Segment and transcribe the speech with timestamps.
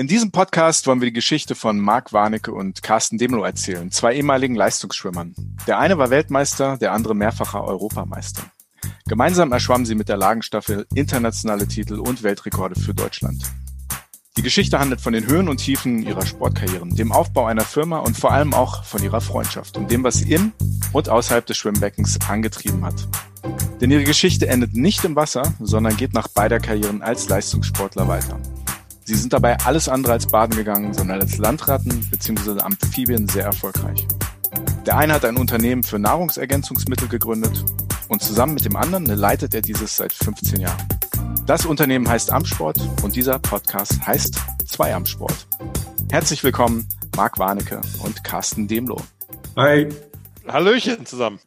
[0.00, 4.14] In diesem Podcast wollen wir die Geschichte von Marc Warnecke und Carsten Demlo erzählen, zwei
[4.14, 5.34] ehemaligen Leistungsschwimmern.
[5.66, 8.44] Der eine war Weltmeister, der andere mehrfacher Europameister.
[9.06, 13.42] Gemeinsam erschwammen sie mit der Lagenstaffel internationale Titel und Weltrekorde für Deutschland.
[14.38, 18.16] Die Geschichte handelt von den Höhen und Tiefen ihrer Sportkarrieren, dem Aufbau einer Firma und
[18.16, 20.52] vor allem auch von ihrer Freundschaft und dem, was sie in
[20.94, 23.06] und außerhalb des Schwimmbeckens angetrieben hat.
[23.82, 28.40] Denn ihre Geschichte endet nicht im Wasser, sondern geht nach beider Karrieren als Leistungssportler weiter.
[29.10, 32.60] Sie sind dabei alles andere als baden gegangen, sondern als Landratten bzw.
[32.60, 34.06] Amphibien sehr erfolgreich.
[34.86, 37.64] Der eine hat ein Unternehmen für Nahrungsergänzungsmittel gegründet
[38.06, 40.86] und zusammen mit dem anderen leitet er dieses seit 15 Jahren.
[41.44, 44.38] Das Unternehmen heißt Amsport und dieser Podcast heißt
[44.68, 45.48] Zwei Amsport.
[46.08, 49.02] Herzlich willkommen, Marc Warnecke und Carsten Demlo.
[49.56, 49.88] Hi.
[50.46, 51.40] Hallöchen zusammen.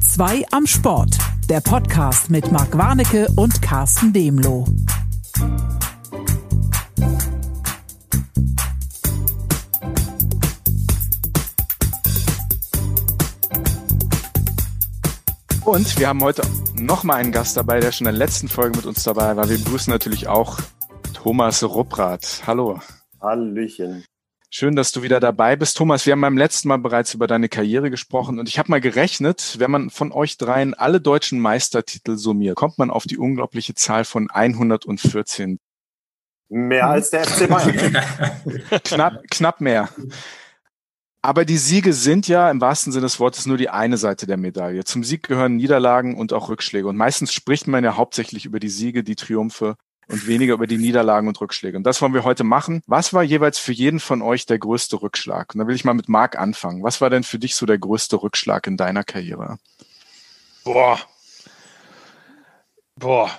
[0.00, 4.66] Zwei am Sport der Podcast mit Marc Warnecke und Carsten Demlo.
[15.64, 16.42] Und wir haben heute
[16.74, 19.48] nochmal einen Gast dabei, der schon in der letzten Folge mit uns dabei war.
[19.48, 20.58] Wir begrüßen natürlich auch
[21.12, 22.42] Thomas Rupprath.
[22.46, 22.80] Hallo.
[23.20, 24.04] Hallöchen.
[24.56, 25.76] Schön, dass du wieder dabei bist.
[25.76, 28.80] Thomas, wir haben beim letzten Mal bereits über deine Karriere gesprochen und ich habe mal
[28.80, 33.74] gerechnet, wenn man von euch dreien alle deutschen Meistertitel summiert, kommt man auf die unglaubliche
[33.74, 35.58] Zahl von 114.
[36.50, 37.98] Mehr als der FC Bayern.
[38.84, 39.88] knapp, knapp mehr.
[41.20, 44.36] Aber die Siege sind ja im wahrsten Sinne des Wortes nur die eine Seite der
[44.36, 44.84] Medaille.
[44.84, 46.86] Zum Sieg gehören Niederlagen und auch Rückschläge.
[46.86, 49.74] Und meistens spricht man ja hauptsächlich über die Siege, die Triumphe
[50.08, 51.76] und weniger über die Niederlagen und Rückschläge.
[51.76, 52.82] Und das wollen wir heute machen.
[52.86, 55.54] Was war jeweils für jeden von euch der größte Rückschlag?
[55.54, 56.82] Und da will ich mal mit Marc anfangen.
[56.82, 59.58] Was war denn für dich so der größte Rückschlag in deiner Karriere?
[60.64, 60.98] Boah.
[62.96, 63.30] Boah.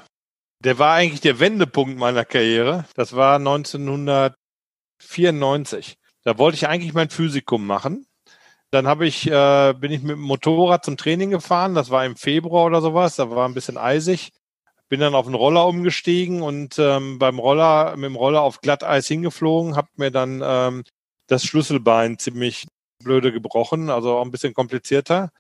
[0.64, 2.86] Der war eigentlich der Wendepunkt meiner Karriere.
[2.96, 5.98] Das war 1994.
[6.24, 8.08] Da wollte ich eigentlich mein Physikum machen.
[8.72, 11.76] Dann habe ich, äh, bin ich mit dem Motorrad zum Training gefahren.
[11.76, 13.16] Das war im Februar oder sowas.
[13.16, 14.32] Da war ein bisschen eisig
[14.96, 19.06] bin dann auf den Roller umgestiegen und ähm, beim Roller, mit dem Roller auf Glatteis
[19.10, 20.84] hingeflogen, habe mir dann ähm,
[21.28, 22.66] das Schlüsselbein ziemlich
[23.04, 25.32] blöde gebrochen, also auch ein bisschen komplizierter.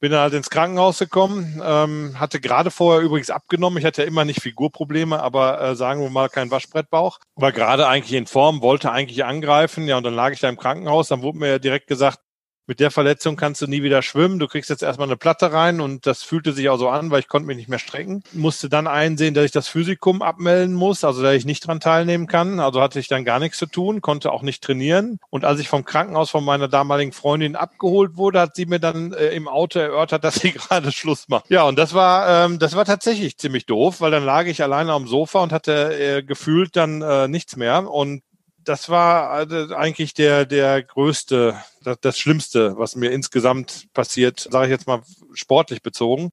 [0.00, 3.76] Bin dann halt ins Krankenhaus gekommen, ähm, hatte gerade vorher übrigens abgenommen.
[3.76, 7.18] Ich hatte ja immer nicht Figurprobleme, aber äh, sagen wir mal kein Waschbrettbauch.
[7.36, 9.86] War gerade eigentlich in Form, wollte eigentlich angreifen.
[9.86, 11.08] Ja, und dann lag ich da im Krankenhaus.
[11.08, 12.20] Dann wurde mir direkt gesagt,
[12.66, 14.38] mit der Verletzung kannst du nie wieder schwimmen.
[14.38, 17.20] Du kriegst jetzt erstmal eine Platte rein und das fühlte sich auch so an, weil
[17.20, 18.22] ich konnte mich nicht mehr strecken.
[18.32, 22.26] Musste dann einsehen, dass ich das Physikum abmelden muss, also dass ich nicht dran teilnehmen
[22.26, 22.60] kann.
[22.60, 25.18] Also hatte ich dann gar nichts zu tun, konnte auch nicht trainieren.
[25.30, 29.12] Und als ich vom Krankenhaus von meiner damaligen Freundin abgeholt wurde, hat sie mir dann
[29.12, 31.50] äh, im Auto erörtert, dass sie gerade Schluss macht.
[31.50, 34.92] Ja, und das war, ähm, das war tatsächlich ziemlich doof, weil dann lag ich alleine
[34.92, 37.90] am Sofa und hatte äh, gefühlt dann äh, nichts mehr.
[37.90, 38.22] Und
[38.64, 44.66] das war also eigentlich der, der größte, das, das Schlimmste, was mir insgesamt passiert, sage
[44.66, 45.02] ich jetzt mal
[45.34, 46.30] sportlich bezogen.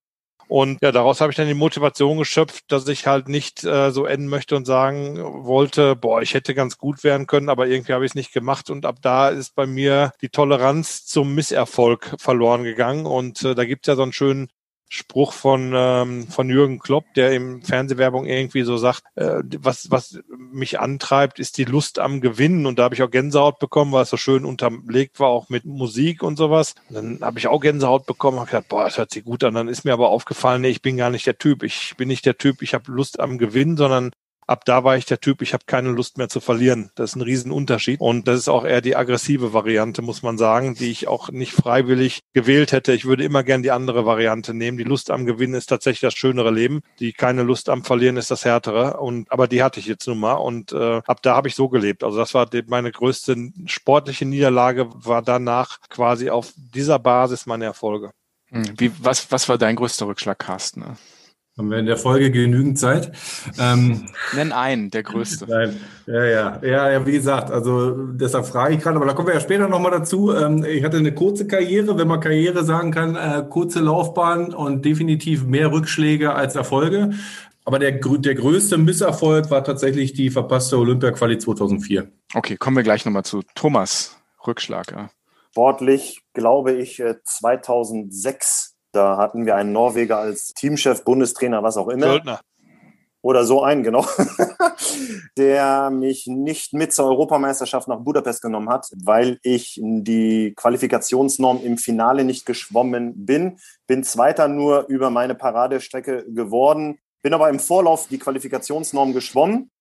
[0.52, 4.06] Und ja, daraus habe ich dann die Motivation geschöpft, dass ich halt nicht äh, so
[4.06, 8.03] enden möchte und sagen wollte, boah, ich hätte ganz gut werden können, aber irgendwie habe
[8.03, 8.69] ich es nicht gemacht.
[8.69, 13.06] Und ab da ist bei mir die Toleranz zum Misserfolg verloren gegangen.
[13.06, 14.50] Und äh, da gibt es ja so einen schönen
[14.94, 20.19] Spruch von, ähm, von Jürgen Klopp, der im Fernsehwerbung irgendwie so sagt, äh, was, was
[20.35, 22.66] mich antreibt, ist die Lust am Gewinnen.
[22.66, 25.63] Und da habe ich auch Gänsehaut bekommen, weil es so schön unterlegt war, auch mit
[25.63, 26.75] Musik und sowas.
[26.90, 29.53] Und dann habe ich auch Gänsehaut bekommen, habe gedacht, boah, das hört sich gut an.
[29.53, 31.63] Dann ist mir aber aufgefallen, nee, ich bin gar nicht der Typ.
[31.63, 34.12] Ich bin nicht der Typ, ich habe Lust am Gewinnen, sondern
[34.51, 36.91] ab da war ich der Typ, ich habe keine Lust mehr zu verlieren.
[36.95, 38.00] Das ist ein Riesenunterschied.
[38.01, 41.53] Und das ist auch eher die aggressive Variante, muss man sagen, die ich auch nicht
[41.53, 42.94] freiwillig gewählt hätte.
[42.94, 44.78] Ich würde immer gern die andere Variante nehmen.
[44.78, 46.81] Die Lust am Gewinnen ist tatsächlich das schönere Leben.
[47.00, 48.97] Die keine Lust am Verlieren ist das härtere.
[48.97, 50.34] Und aber die hatte ich jetzt nun mal.
[50.34, 52.03] Und äh, ab da habe ich so gelebt.
[52.03, 58.12] Also das war meine größte sportliche Niederlage, war danach quasi auf dieser Basis meine Erfolge.
[58.50, 60.97] Hm, wie, was, was war dein größter Rückschlag, Carsten?
[61.61, 63.12] Haben wir in der Folge genügend Zeit?
[63.59, 65.45] Ähm, Nenn einen, der größte.
[65.47, 69.27] Nein, ja, ja, ja, ja, wie gesagt, also deshalb frage ich gerade, aber da kommen
[69.27, 70.33] wir ja später nochmal dazu.
[70.36, 74.83] Ähm, ich hatte eine kurze Karriere, wenn man Karriere sagen kann, äh, kurze Laufbahn und
[74.86, 77.12] definitiv mehr Rückschläge als Erfolge.
[77.63, 82.12] Aber der, der größte Misserfolg war tatsächlich die verpasste Olympia-Quali 2004.
[82.33, 84.94] Okay, kommen wir gleich nochmal zu Thomas Rückschlag.
[84.94, 85.12] Ja.
[85.51, 91.88] Sportlich glaube ich 2006 äh, da hatten wir einen Norweger als Teamchef, Bundestrainer, was auch
[91.88, 92.07] immer.
[92.07, 92.41] Söldner.
[93.21, 94.05] oder so einen, genau,
[95.38, 101.77] der mich nicht mit zur Europameisterschaft nach Budapest genommen hat, weil ich die Qualifikationsnorm im
[101.77, 103.57] Finale nicht geschwommen bin.
[103.88, 109.71] Bin Zweiter nur über meine Paradestrecke geworden, bin aber im Vorlauf die Qualifikationsnorm geschwommen.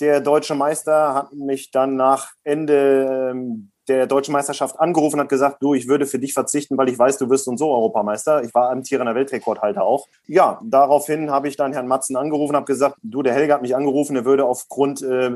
[0.00, 5.62] Der deutsche Meister hat mich dann nach Ende ähm, der deutschen Meisterschaft angerufen hat gesagt,
[5.62, 8.42] du, ich würde für dich verzichten, weil ich weiß, du wirst und so Europameister.
[8.44, 10.06] Ich war amtierender Weltrekordhalter auch.
[10.26, 13.74] Ja, daraufhin habe ich dann Herrn Matzen angerufen, habe gesagt, du, der Helge hat mich
[13.74, 15.32] angerufen, er würde aufgrund äh,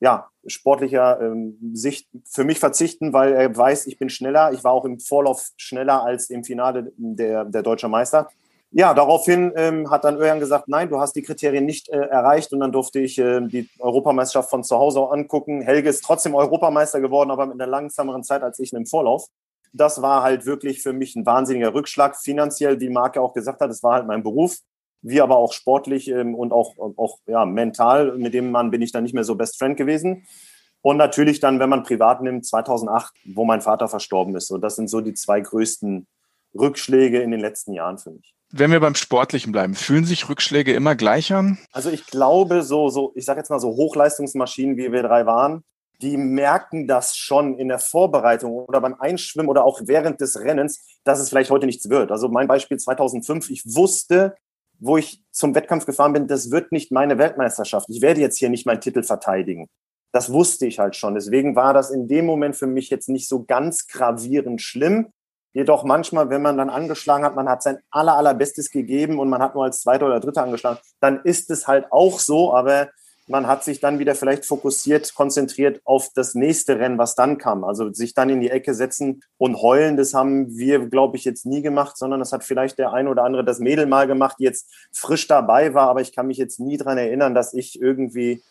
[0.00, 4.52] ja, sportlicher ähm, Sicht für mich verzichten, weil er weiß, ich bin schneller.
[4.52, 8.28] Ich war auch im Vorlauf schneller als im Finale der, der deutsche Meister.
[8.70, 12.52] Ja, daraufhin ähm, hat dann Öjan gesagt, nein, du hast die Kriterien nicht äh, erreicht
[12.52, 15.62] und dann durfte ich äh, die Europameisterschaft von zu Hause angucken.
[15.62, 19.26] Helge ist trotzdem Europameister geworden, aber mit einer langsameren Zeit als ich im Vorlauf.
[19.72, 23.70] Das war halt wirklich für mich ein wahnsinniger Rückschlag, finanziell, wie Marke auch gesagt hat,
[23.70, 24.58] es war halt mein Beruf,
[25.00, 28.18] wie aber auch sportlich ähm, und auch, auch ja, mental.
[28.18, 30.26] Mit dem Mann bin ich dann nicht mehr so Best Friend gewesen.
[30.82, 34.48] Und natürlich dann, wenn man privat nimmt, 2008, wo mein Vater verstorben ist.
[34.48, 36.06] So, das sind so die zwei größten
[36.54, 40.72] Rückschläge in den letzten Jahren für mich wenn wir beim Sportlichen bleiben, fühlen sich Rückschläge
[40.72, 41.58] immer gleich an?
[41.72, 45.62] Also ich glaube, so, so, ich sage jetzt mal so Hochleistungsmaschinen, wie wir drei waren,
[46.00, 50.98] die merken das schon in der Vorbereitung oder beim Einschwimmen oder auch während des Rennens,
[51.04, 52.12] dass es vielleicht heute nichts wird.
[52.12, 54.36] Also mein Beispiel 2005, ich wusste,
[54.78, 57.88] wo ich zum Wettkampf gefahren bin, das wird nicht meine Weltmeisterschaft.
[57.90, 59.68] Ich werde jetzt hier nicht meinen Titel verteidigen.
[60.12, 61.14] Das wusste ich halt schon.
[61.14, 65.08] Deswegen war das in dem Moment für mich jetzt nicht so ganz gravierend schlimm.
[65.52, 69.42] Jedoch manchmal, wenn man dann angeschlagen hat, man hat sein aller, allerbestes gegeben und man
[69.42, 72.88] hat nur als Zweiter oder Dritter angeschlagen, dann ist es halt auch so, aber
[73.28, 77.62] man hat sich dann wieder vielleicht fokussiert, konzentriert auf das nächste Rennen, was dann kam.
[77.62, 81.44] Also sich dann in die Ecke setzen und heulen, das haben wir, glaube ich, jetzt
[81.44, 84.44] nie gemacht, sondern das hat vielleicht der ein oder andere das Mädel mal gemacht, die
[84.44, 88.42] jetzt frisch dabei war, aber ich kann mich jetzt nie dran erinnern, dass ich irgendwie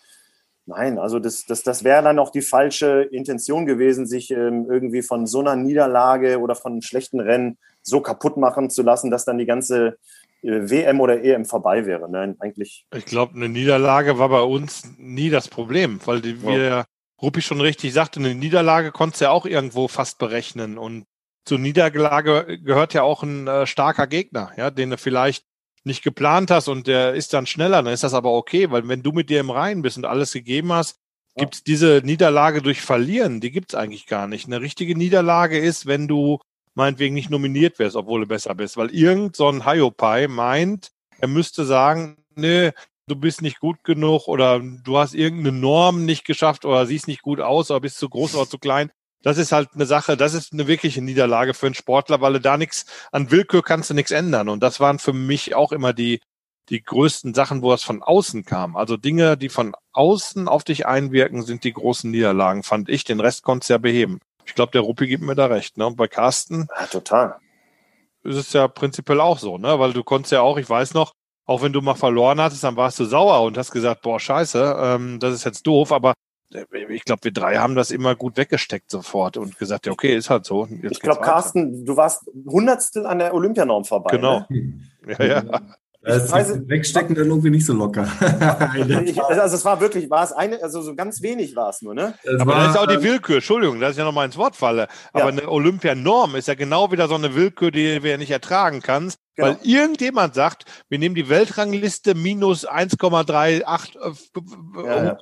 [0.67, 5.01] Nein, also das, das, das wäre dann auch die falsche Intention gewesen, sich ähm, irgendwie
[5.01, 9.23] von so einer Niederlage oder von einem schlechten Rennen so kaputt machen zu lassen, dass
[9.23, 9.97] dann die ganze
[10.41, 12.11] äh, WM oder EM vorbei wäre.
[12.11, 12.85] Nein, eigentlich.
[12.93, 16.47] Ich glaube, eine Niederlage war bei uns nie das Problem, weil die, ja.
[16.47, 16.85] wir,
[17.21, 20.77] Ruppi schon richtig sagte, eine Niederlage konntest du ja auch irgendwo fast berechnen.
[20.77, 21.05] Und
[21.45, 25.45] zur Niederlage gehört ja auch ein äh, starker Gegner, ja, den du vielleicht
[25.87, 29.01] nicht geplant hast und der ist dann schneller, dann ist das aber okay, weil wenn
[29.01, 30.99] du mit dir im Reinen bist und alles gegeben hast,
[31.35, 34.47] gibt es diese Niederlage durch Verlieren, die gibt es eigentlich gar nicht.
[34.47, 36.39] Eine richtige Niederlage ist, wenn du
[36.75, 41.27] meinetwegen nicht nominiert wirst, obwohl du besser bist, weil irgend so ein Hiopai meint, er
[41.27, 42.71] müsste sagen, nee,
[43.07, 47.21] du bist nicht gut genug oder du hast irgendeine Norm nicht geschafft oder siehst nicht
[47.21, 48.91] gut aus oder bist zu groß oder zu klein
[49.27, 52.39] das ist halt eine Sache, das ist eine wirkliche Niederlage für einen Sportler, weil du
[52.39, 54.47] da nichts, an Willkür kannst du nichts ändern.
[54.47, 56.21] Und das waren für mich auch immer die,
[56.69, 58.77] die größten Sachen, wo es von außen kam.
[58.77, 63.03] Also Dinge, die von außen auf dich einwirken, sind die großen Niederlagen, fand ich.
[63.03, 64.21] Den Rest konntest du ja beheben.
[64.45, 65.75] Ich glaube, der Ruppi gibt mir da recht.
[65.75, 65.85] Ne?
[65.85, 66.69] Und bei Carsten.
[66.79, 67.35] Ja, total.
[68.23, 69.77] Ist es ja prinzipiell auch so, ne?
[69.77, 71.11] Weil du konntest ja auch, ich weiß noch,
[71.45, 74.77] auch wenn du mal verloren hattest, dann warst du sauer und hast gesagt, boah, scheiße,
[74.79, 76.13] ähm, das ist jetzt doof, aber
[76.89, 80.29] ich glaube, wir drei haben das immer gut weggesteckt sofort und gesagt, ja, okay, ist
[80.29, 80.65] halt so.
[80.65, 84.15] Jetzt ich glaube, Carsten, du warst Hundertstel an der Olympianorm vorbei.
[84.15, 84.45] Genau.
[84.49, 84.73] Ne?
[85.07, 85.43] Ja, ja.
[86.07, 88.07] Das ist wegstecken dann irgendwie nicht so locker.
[89.05, 91.93] ich, also es war wirklich, war es eine, also so ganz wenig war es nur,
[91.93, 92.13] ne?
[92.23, 94.55] Das aber war, das ist auch die Willkür, Entschuldigung, dass ich ja nochmal ins Wort
[94.55, 94.87] falle.
[95.11, 95.29] Aber ja.
[95.29, 99.19] eine Olympianorm ist ja genau wieder so eine Willkür, die ja nicht ertragen kannst.
[99.35, 99.49] Genau.
[99.49, 105.17] Weil irgendjemand sagt, wir nehmen die Weltrangliste minus 1,38 äh, ja, ja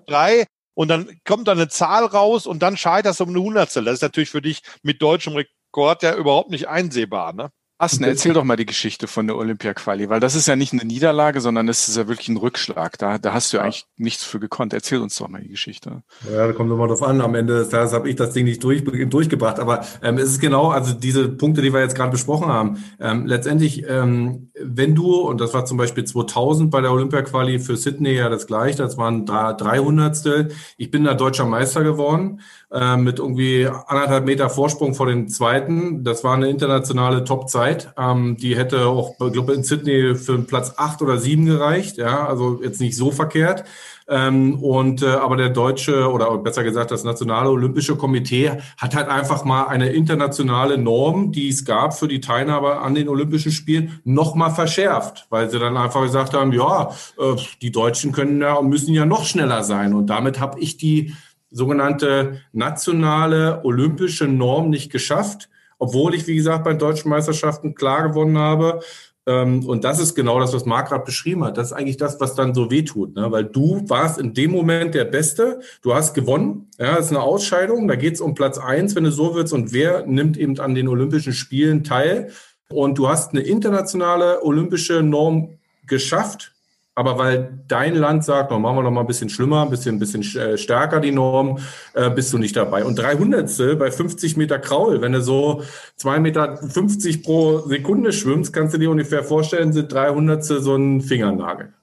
[0.75, 3.85] und dann kommt da eine Zahl raus und dann scheiterst du um eine Hundertstel.
[3.85, 7.51] Das ist natürlich für dich mit deutschem Rekord ja überhaupt nicht einsehbar, ne?
[7.77, 10.85] Assen, erzähl doch mal die Geschichte von der Olympia-Quali, weil das ist ja nicht eine
[10.85, 12.97] Niederlage, sondern das ist ja wirklich ein Rückschlag.
[12.97, 14.71] Da, da hast du ja eigentlich nichts für gekonnt.
[14.71, 16.01] Erzähl uns doch mal die Geschichte.
[16.31, 17.19] Ja, da kommt immer drauf an.
[17.19, 19.59] Am Ende des Tages habe ich das Ding nicht durch, durchgebracht.
[19.59, 22.81] Aber ähm, es ist genau, also diese Punkte, die wir jetzt gerade besprochen haben.
[23.01, 27.75] Ähm, letztendlich, ähm, wenn du, und das war zum Beispiel 2000 bei der Olympia-Quali für
[27.75, 30.49] Sydney ja das gleiche, das waren drei, 300.
[30.77, 32.39] Ich bin da deutscher Meister geworden
[32.71, 36.05] äh, mit irgendwie anderthalb Meter Vorsprung vor dem zweiten.
[36.05, 37.64] Das war eine internationale Top-Zeit.
[37.97, 41.97] Ähm, die hätte auch, glaube, in Sydney für Platz acht oder sieben gereicht.
[41.97, 43.63] Ja, also jetzt nicht so verkehrt.
[44.07, 49.07] Ähm, und äh, aber der deutsche oder besser gesagt das nationale olympische Komitee hat halt
[49.07, 53.99] einfach mal eine internationale Norm, die es gab für die Teilnahme an den Olympischen Spielen,
[54.03, 58.53] noch mal verschärft, weil sie dann einfach gesagt haben, ja, äh, die Deutschen können ja
[58.53, 59.95] und müssen ja noch schneller sein.
[59.95, 61.15] Und damit habe ich die
[61.49, 65.49] sogenannte nationale olympische Norm nicht geschafft,
[65.85, 68.81] obwohl ich, wie gesagt, bei deutschen Meisterschaften klar gewonnen habe.
[69.27, 71.57] Ähm, und das ist genau das, was Marc gerade beschrieben hat.
[71.57, 73.31] Das ist eigentlich das, was dann so wehtut, ne?
[73.31, 77.21] weil du warst in dem Moment der Beste, du hast gewonnen, ja, das ist eine
[77.21, 80.59] Ausscheidung, da geht es um Platz eins, wenn du so willst, und wer nimmt eben
[80.59, 82.31] an den Olympischen Spielen teil.
[82.69, 86.54] Und du hast eine internationale olympische Norm geschafft,
[86.95, 89.97] aber weil dein Land sagt, noch machen wir noch mal ein bisschen schlimmer, ein bisschen,
[89.97, 91.59] ein bisschen äh, stärker die Norm,
[91.93, 92.85] äh, bist du nicht dabei.
[92.85, 95.61] Und 300 bei 50 Meter Kraul, wenn du so
[95.99, 101.73] 2,50 Meter pro Sekunde schwimmst, kannst du dir ungefähr vorstellen, sind 300 so ein Fingernagel.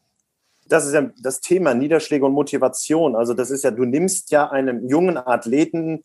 [0.67, 3.15] Das ist ja das Thema Niederschläge und Motivation.
[3.15, 6.03] Also das ist ja, du nimmst ja einem jungen Athleten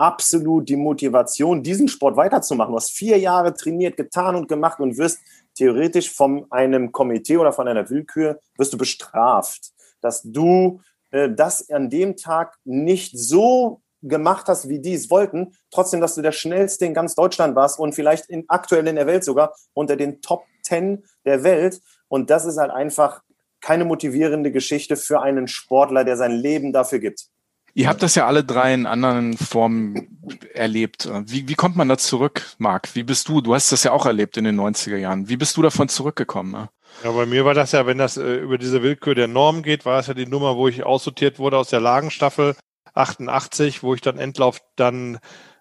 [0.00, 2.72] absolut die Motivation, diesen Sport weiterzumachen.
[2.72, 5.20] Du hast vier Jahre trainiert, getan und gemacht und wirst
[5.54, 10.80] theoretisch von einem Komitee oder von einer Willkür wirst du bestraft, dass du
[11.10, 16.14] äh, das an dem Tag nicht so gemacht hast, wie die es wollten, trotzdem, dass
[16.14, 19.54] du der schnellste in ganz Deutschland warst und vielleicht in, aktuell in der Welt sogar
[19.74, 21.80] unter den Top Ten der Welt.
[22.08, 23.22] Und das ist halt einfach
[23.60, 27.26] keine motivierende Geschichte für einen Sportler, der sein Leben dafür gibt.
[27.74, 30.18] Ihr habt das ja alle drei in anderen Formen
[30.54, 31.08] erlebt.
[31.26, 32.94] Wie, wie kommt man da zurück, Marc?
[32.94, 33.40] Wie bist du?
[33.40, 35.28] Du hast das ja auch erlebt in den 90er Jahren.
[35.28, 36.50] Wie bist du davon zurückgekommen?
[36.50, 36.68] Ne?
[37.04, 39.84] Ja, bei mir war das ja, wenn das äh, über diese Willkür der Norm geht,
[39.84, 42.56] war es ja die Nummer, wo ich aussortiert wurde aus der Lagenstaffel
[42.94, 45.18] 88, wo ich dann Endlauf dann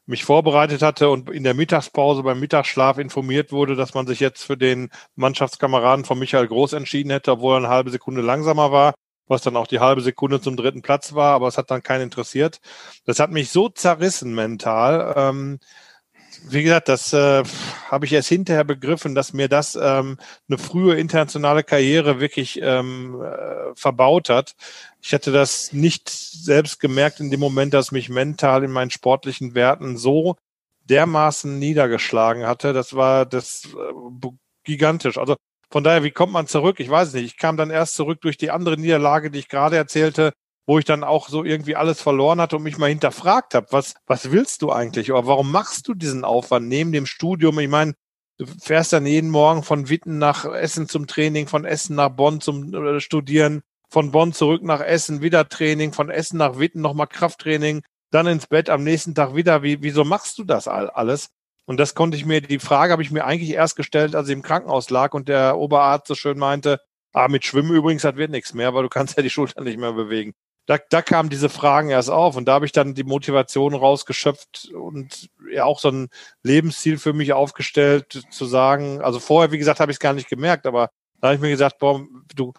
[0.08, 4.44] mich vorbereitet hatte und in der Mittagspause beim Mittagsschlaf informiert wurde, dass man sich jetzt
[4.44, 8.96] für den Mannschaftskameraden von Michael Groß entschieden hätte, obwohl er eine halbe Sekunde langsamer war
[9.30, 12.04] was dann auch die halbe Sekunde zum dritten Platz war, aber es hat dann keinen
[12.04, 12.60] interessiert.
[13.06, 15.14] Das hat mich so zerrissen mental.
[15.16, 15.60] Ähm,
[16.48, 17.44] wie gesagt, das äh,
[17.90, 20.18] habe ich erst hinterher begriffen, dass mir das ähm,
[20.48, 24.56] eine frühe internationale Karriere wirklich ähm, äh, verbaut hat.
[25.02, 29.56] Ich hätte das nicht selbst gemerkt in dem Moment, dass mich mental in meinen sportlichen
[29.56, 30.38] Werten so
[30.86, 32.74] dermaßen niedergeschlagen hatte.
[32.74, 34.28] Das war das äh,
[34.64, 35.18] gigantisch.
[35.18, 35.36] Also
[35.72, 36.80] von daher, wie kommt man zurück?
[36.80, 37.26] Ich weiß nicht.
[37.26, 40.34] Ich kam dann erst zurück durch die andere Niederlage, die ich gerade erzählte,
[40.66, 43.96] wo ich dann auch so irgendwie alles verloren hatte und mich mal hinterfragt habe, was,
[44.06, 45.12] was willst du eigentlich?
[45.12, 47.60] Oder warum machst du diesen Aufwand neben dem Studium?
[47.60, 47.94] Ich meine,
[48.38, 52.42] du fährst dann jeden Morgen von Witten nach Essen zum Training, von Essen nach Bonn
[52.42, 57.08] zum äh, Studieren, von Bonn zurück nach Essen, wieder Training, von Essen nach Witten nochmal
[57.08, 59.64] Krafttraining, dann ins Bett, am nächsten Tag wieder.
[59.64, 61.30] Wie, wieso machst du das alles?
[61.70, 64.34] Und das konnte ich mir, die Frage habe ich mir eigentlich erst gestellt, als ich
[64.34, 66.82] im Krankenhaus lag und der Oberarzt so schön meinte,
[67.14, 69.78] ah, mit Schwimmen übrigens, das wird nichts mehr, weil du kannst ja die Schulter nicht
[69.78, 70.34] mehr bewegen.
[70.66, 74.72] Da, da kamen diese Fragen erst auf und da habe ich dann die Motivation rausgeschöpft
[74.74, 76.10] und ja auch so ein
[76.42, 80.28] Lebensziel für mich aufgestellt, zu sagen, also vorher, wie gesagt, habe ich es gar nicht
[80.28, 80.90] gemerkt, aber
[81.22, 82.52] da habe ich mir gesagt, boah, du,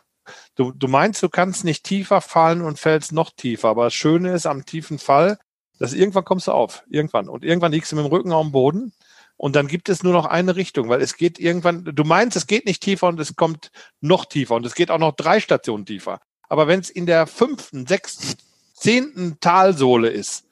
[0.54, 4.34] du, du meinst, du kannst nicht tiefer fallen und fällst noch tiefer, aber das Schöne
[4.34, 5.36] ist am tiefen Fall,
[5.80, 7.28] dass irgendwann kommst du auf, irgendwann.
[7.28, 8.92] Und irgendwann liegst du mit dem Rücken auf dem Boden
[9.37, 12.46] und dann gibt es nur noch eine Richtung, weil es geht irgendwann, du meinst, es
[12.46, 13.72] geht nicht tiefer und es kommt
[14.02, 16.20] noch tiefer und es geht auch noch drei Stationen tiefer.
[16.50, 18.37] Aber wenn es in der fünften, sechsten,
[18.75, 20.44] zehnten Talsohle ist,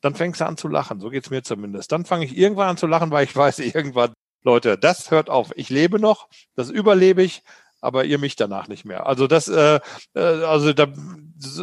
[0.00, 1.00] dann fängst du an zu lachen.
[1.00, 1.90] So geht's mir zumindest.
[1.90, 4.12] Dann fange ich irgendwann an zu lachen, weil ich weiß, irgendwann,
[4.44, 5.50] Leute, das hört auf.
[5.56, 7.42] Ich lebe noch, das überlebe ich,
[7.80, 9.06] aber ihr mich danach nicht mehr.
[9.06, 9.80] Also das, äh,
[10.14, 10.86] äh also da,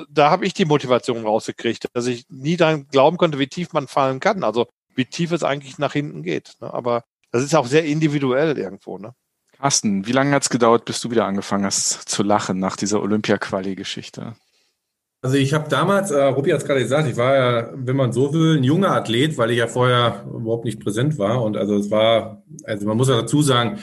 [0.10, 3.88] da habe ich die Motivation rausgekriegt, dass ich nie daran glauben konnte, wie tief man
[3.88, 4.44] fallen kann.
[4.44, 6.56] Also wie tief es eigentlich nach hinten geht.
[6.62, 6.74] Ne?
[6.74, 8.98] Aber das ist auch sehr individuell irgendwo.
[8.98, 9.14] Ne?
[9.58, 13.02] Carsten, wie lange hat es gedauert, bis du wieder angefangen hast zu lachen nach dieser
[13.02, 14.36] Olympia-Quali-Geschichte?
[15.22, 18.14] Also ich habe damals, äh, Rupi hat es gerade gesagt, ich war ja, wenn man
[18.14, 21.44] so will, ein junger Athlet, weil ich ja vorher überhaupt nicht präsent war.
[21.44, 23.80] Und also es war, also man muss ja dazu sagen,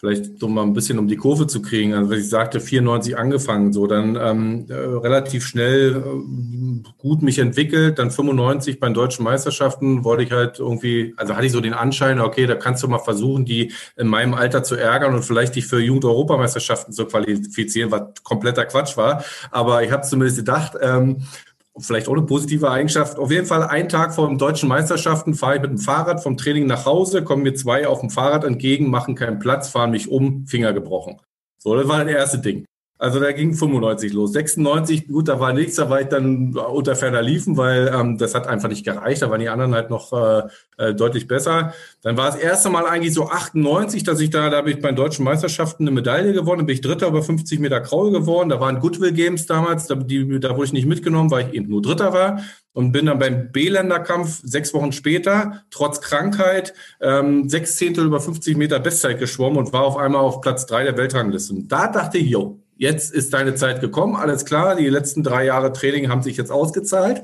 [0.00, 1.92] vielleicht so mal ein bisschen um die Kurve zu kriegen.
[1.92, 7.98] Also ich sagte, 94 angefangen, so dann ähm, äh, relativ schnell äh, gut mich entwickelt,
[7.98, 11.74] dann 95 bei den deutschen Meisterschaften wollte ich halt irgendwie, also hatte ich so den
[11.74, 15.54] Anschein, okay, da kannst du mal versuchen, die in meinem Alter zu ärgern und vielleicht
[15.54, 19.22] dich für Jugend-Europameisterschaften zu qualifizieren, was kompletter Quatsch war.
[19.50, 21.24] Aber ich habe zumindest gedacht, ähm,
[21.78, 23.18] vielleicht ohne positive Eigenschaft.
[23.18, 26.36] Auf jeden Fall einen Tag vor den deutschen Meisterschaften fahre ich mit dem Fahrrad vom
[26.36, 30.08] Training nach Hause, kommen mir zwei auf dem Fahrrad entgegen, machen keinen Platz, fahren mich
[30.08, 31.20] um, Finger gebrochen.
[31.58, 32.64] So, das war das erste Ding.
[33.00, 34.34] Also da ging 95 los.
[34.34, 38.34] 96, gut, da war nichts, da war ich dann unter ferner Liefen, weil ähm, das
[38.34, 39.22] hat einfach nicht gereicht.
[39.22, 40.42] Da waren die anderen halt noch äh,
[40.76, 41.72] äh, deutlich besser.
[42.02, 44.88] Dann war das erste Mal eigentlich so 98, dass ich da, da habe ich bei
[44.88, 48.50] den deutschen Meisterschaften eine Medaille gewonnen, bin ich Dritter über 50 Meter Kraul geworden.
[48.50, 51.70] Da waren Goodwill Games damals, da, die, da wurde ich nicht mitgenommen, weil ich eben
[51.70, 52.42] nur Dritter war
[52.74, 58.58] und bin dann beim B-Länderkampf sechs Wochen später, trotz Krankheit, ähm, sechs Zehntel über 50
[58.58, 61.54] Meter Bestzeit geschwommen und war auf einmal auf Platz drei der Weltrangliste.
[61.54, 65.44] Und da dachte ich, yo, jetzt ist deine Zeit gekommen, alles klar, die letzten drei
[65.44, 67.22] Jahre Training haben sich jetzt ausgezahlt.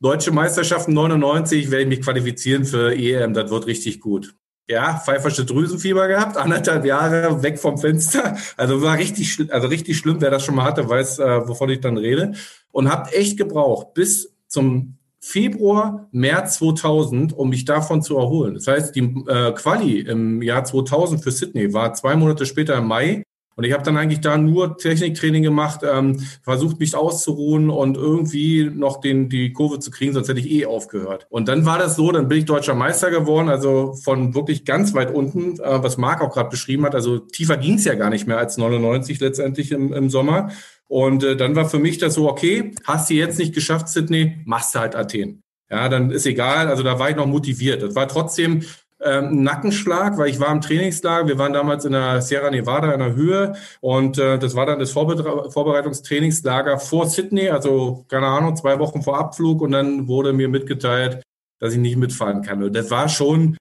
[0.00, 4.34] Deutsche Meisterschaften 99 werde ich mich qualifizieren für EM, das wird richtig gut.
[4.68, 8.36] ja, pfeifersche Drüsenfieber gehabt, anderthalb Jahre weg vom Fenster.
[8.56, 11.80] Also war richtig, also richtig schlimm, wer das schon mal hatte, weiß, äh, wovon ich
[11.80, 12.32] dann rede.
[12.70, 18.54] Und habe echt gebraucht bis zum Februar, März 2000, um mich davon zu erholen.
[18.54, 22.88] Das heißt, die äh, Quali im Jahr 2000 für Sydney war zwei Monate später im
[22.88, 23.22] Mai.
[23.56, 28.64] Und ich habe dann eigentlich da nur Techniktraining gemacht, ähm, versucht mich auszuruhen und irgendwie
[28.64, 31.26] noch den, die Kurve zu kriegen, sonst hätte ich eh aufgehört.
[31.30, 34.94] Und dann war das so, dann bin ich deutscher Meister geworden, also von wirklich ganz
[34.94, 36.94] weit unten, äh, was Marc auch gerade beschrieben hat.
[36.94, 40.50] Also tiefer ging es ja gar nicht mehr als 99 letztendlich im, im Sommer.
[40.88, 44.42] Und äh, dann war für mich das so, okay, hast du jetzt nicht geschafft, Sydney,
[44.44, 45.42] machst du halt Athen.
[45.70, 46.68] Ja, dann ist egal.
[46.68, 47.82] Also da war ich noch motiviert.
[47.82, 48.62] Das war trotzdem
[49.04, 51.28] ähm, Nackenschlag, weil ich war im Trainingslager.
[51.28, 54.78] Wir waren damals in der Sierra Nevada in der Höhe und äh, das war dann
[54.78, 60.32] das Vorbe Vorbereitungstrainingslager vor Sydney, also keine Ahnung, zwei Wochen vor Abflug und dann wurde
[60.32, 61.22] mir mitgeteilt,
[61.60, 62.62] dass ich nicht mitfahren kann.
[62.62, 63.56] Und das war schon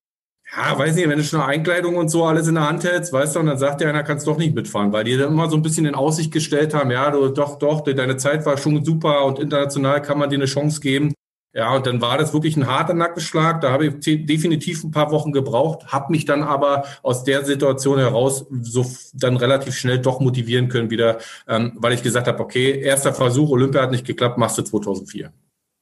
[0.53, 3.13] ja, weiß nicht, wenn du schon eine Einkleidung und so alles in der Hand hältst,
[3.13, 5.49] weißt du, und dann sagt dir einer, kannst doch nicht mitfahren, weil die dann immer
[5.49, 8.83] so ein bisschen in Aussicht gestellt haben, ja, du, doch, doch, deine Zeit war schon
[8.83, 11.13] super und international kann man dir eine Chance geben.
[11.53, 13.59] Ja, und dann war das wirklich ein harter Nackenschlag.
[13.59, 17.99] Da habe ich definitiv ein paar Wochen gebraucht, habe mich dann aber aus der Situation
[17.99, 21.17] heraus so dann relativ schnell doch motivieren können wieder,
[21.47, 25.33] ähm, weil ich gesagt habe, okay, erster Versuch, Olympia hat nicht geklappt, machst du 2004.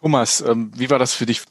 [0.01, 1.43] Thomas, ähm, wie war das für dich?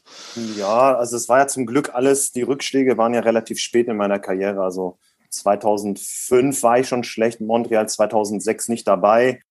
[0.57, 3.95] Ja, also es war ja zum Glück alles, die Rückschläge waren ja relativ spät in
[3.95, 4.63] meiner Karriere.
[4.63, 4.97] Also
[5.29, 9.41] 2005 war ich schon schlecht, Montreal 2006 nicht dabei.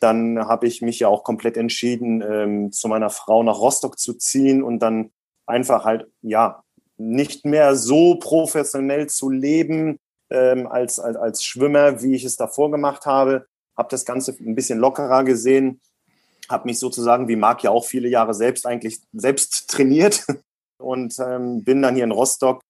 [0.00, 4.14] Dann habe ich mich ja auch komplett entschieden, ähm, zu meiner Frau nach Rostock zu
[4.14, 5.10] ziehen und dann
[5.46, 6.62] einfach halt, ja,
[6.98, 9.98] nicht mehr so professionell zu leben
[10.30, 13.46] ähm, als, als, als Schwimmer, wie ich es davor gemacht habe.
[13.76, 15.80] Habe das Ganze ein bisschen lockerer gesehen
[16.48, 20.24] habe mich sozusagen wie Marc ja auch viele Jahre selbst eigentlich selbst trainiert
[20.78, 22.62] und ähm, bin dann hier in Rostock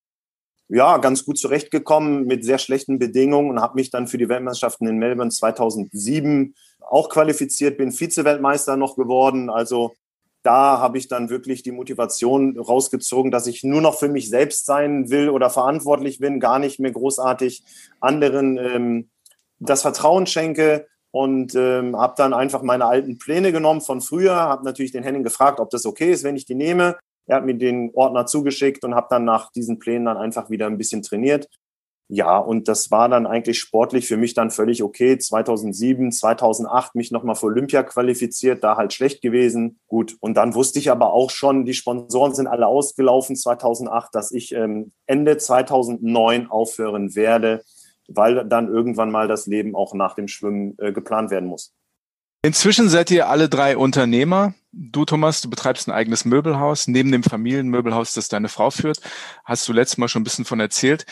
[0.68, 4.88] ja ganz gut zurechtgekommen mit sehr schlechten Bedingungen und habe mich dann für die Weltmeisterschaften
[4.88, 9.50] in Melbourne 2007 auch qualifiziert, bin Vize-Weltmeister noch geworden.
[9.50, 9.94] Also
[10.42, 14.64] da habe ich dann wirklich die Motivation rausgezogen, dass ich nur noch für mich selbst
[14.64, 17.64] sein will oder verantwortlich bin, gar nicht mehr großartig
[18.00, 19.10] anderen ähm,
[19.58, 24.64] das Vertrauen schenke und ähm, habe dann einfach meine alten Pläne genommen von früher, habe
[24.64, 26.96] natürlich den Henning gefragt, ob das okay ist, wenn ich die nehme.
[27.26, 30.66] Er hat mir den Ordner zugeschickt und habe dann nach diesen Plänen dann einfach wieder
[30.66, 31.48] ein bisschen trainiert.
[32.08, 35.18] Ja, und das war dann eigentlich sportlich für mich dann völlig okay.
[35.18, 39.80] 2007, 2008 mich nochmal für Olympia qualifiziert, da halt schlecht gewesen.
[39.88, 44.30] Gut, und dann wusste ich aber auch schon, die Sponsoren sind alle ausgelaufen 2008, dass
[44.30, 47.62] ich ähm, Ende 2009 aufhören werde
[48.08, 51.72] weil dann irgendwann mal das Leben auch nach dem Schwimmen äh, geplant werden muss.
[52.42, 54.54] Inzwischen seid ihr alle drei Unternehmer.
[54.78, 59.00] Du, Thomas, du betreibst ein eigenes Möbelhaus neben dem Familienmöbelhaus, das deine Frau führt.
[59.42, 61.06] Hast du letztes Mal schon ein bisschen von erzählt.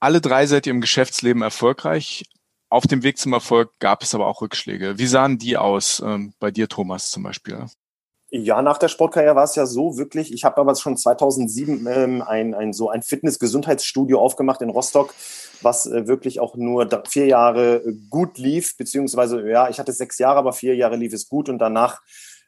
[0.00, 2.24] Alle drei seid ihr im Geschäftsleben erfolgreich.
[2.70, 4.96] Auf dem Weg zum Erfolg gab es aber auch Rückschläge.
[4.96, 6.02] Wie sahen die aus?
[6.04, 7.66] Ähm, bei dir, Thomas, zum Beispiel?
[8.30, 10.32] Ja, nach der Sportkarriere war es ja so wirklich.
[10.32, 15.14] Ich habe aber schon 2007 ähm, ein, ein so ein Fitness-Gesundheitsstudio aufgemacht in Rostock,
[15.60, 20.18] was äh, wirklich auch nur vier Jahre äh, gut lief, beziehungsweise ja, ich hatte sechs
[20.18, 22.00] Jahre, aber vier Jahre lief es gut und danach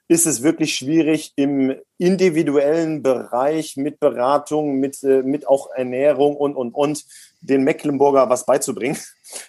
[0.08, 6.54] ist es wirklich schwierig im individuellen Bereich mit Beratung, mit, äh, mit auch Ernährung und,
[6.54, 7.04] und, und
[7.40, 8.98] den Mecklenburger was beizubringen.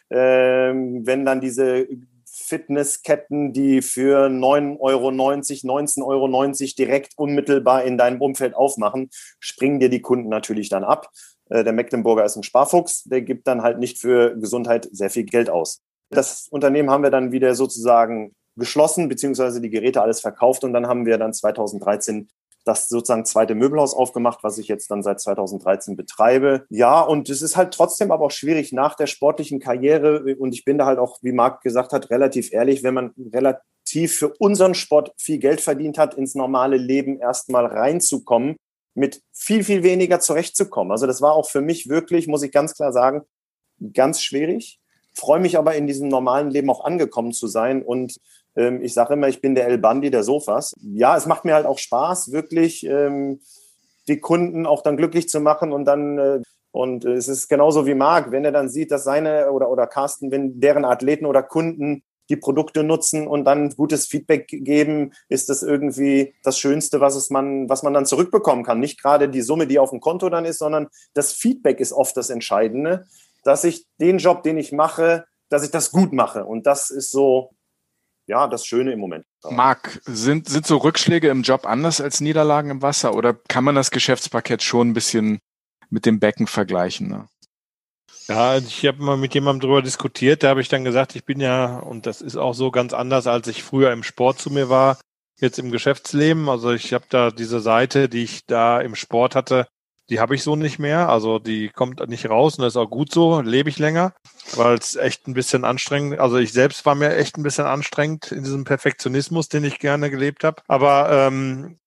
[0.10, 1.88] Ähm, wenn dann diese
[2.26, 9.90] Fitnessketten, die für 9,90 Euro, 19,90 Euro direkt unmittelbar in deinem Umfeld aufmachen, springen dir
[9.90, 11.12] die Kunden natürlich dann ab.
[11.50, 15.26] Äh, der Mecklenburger ist ein Sparfuchs, der gibt dann halt nicht für Gesundheit sehr viel
[15.26, 15.82] Geld aus.
[16.10, 20.88] Das Unternehmen haben wir dann wieder sozusagen geschlossen, beziehungsweise die Geräte alles verkauft und dann
[20.88, 22.30] haben wir dann 2013
[22.68, 26.66] das sozusagen zweite Möbelhaus aufgemacht, was ich jetzt dann seit 2013 betreibe.
[26.70, 30.36] Ja, und es ist halt trotzdem aber auch schwierig nach der sportlichen Karriere.
[30.38, 34.18] Und ich bin da halt auch, wie Marc gesagt hat, relativ ehrlich, wenn man relativ
[34.18, 38.58] für unseren Sport viel Geld verdient hat, ins normale Leben erstmal reinzukommen,
[38.94, 40.92] mit viel, viel weniger zurechtzukommen.
[40.92, 43.22] Also das war auch für mich wirklich, muss ich ganz klar sagen,
[43.94, 44.80] ganz schwierig.
[45.14, 48.18] Freue mich aber in diesem normalen Leben auch angekommen zu sein und
[48.58, 50.74] ich sage immer, ich bin der El Bandi der Sofas.
[50.82, 53.40] Ja, es macht mir halt auch Spaß, wirklich ähm,
[54.08, 56.42] die Kunden auch dann glücklich zu machen und dann äh,
[56.72, 60.32] und es ist genauso wie Marc, wenn er dann sieht, dass seine oder, oder Carsten,
[60.32, 65.64] wenn deren Athleten oder Kunden die Produkte nutzen und dann gutes Feedback geben, ist das
[65.64, 68.80] irgendwie das Schönste, was es man, was man dann zurückbekommen kann.
[68.80, 72.16] Nicht gerade die Summe, die auf dem Konto dann ist, sondern das Feedback ist oft
[72.18, 73.06] das Entscheidende,
[73.44, 76.46] dass ich den Job, den ich mache, dass ich das gut mache.
[76.46, 77.52] Und das ist so,
[78.28, 79.26] ja, das Schöne im Moment.
[79.50, 83.76] Marc, sind, sind so Rückschläge im Job anders als Niederlagen im Wasser oder kann man
[83.76, 85.40] das Geschäftspaket schon ein bisschen
[85.90, 87.08] mit dem Becken vergleichen.
[87.08, 87.28] Ne?
[88.28, 91.40] Ja, ich habe mal mit jemandem drüber diskutiert, da habe ich dann gesagt, ich bin
[91.40, 94.70] ja, und das ist auch so ganz anders, als ich früher im Sport zu mir
[94.70, 95.00] war,
[95.40, 96.50] jetzt im Geschäftsleben.
[96.50, 99.68] Also ich habe da diese Seite, die ich da im Sport hatte,
[100.10, 101.10] die habe ich so nicht mehr.
[101.10, 104.14] Also die kommt nicht raus und das ist auch gut so, lebe ich länger,
[104.56, 108.32] weil es echt ein bisschen anstrengend, also ich selbst war mir echt ein bisschen anstrengend
[108.32, 110.62] in diesem Perfektionismus, den ich gerne gelebt habe.
[110.68, 111.80] Aber ähm,